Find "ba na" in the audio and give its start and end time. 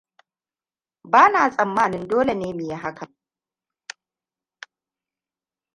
1.11-1.51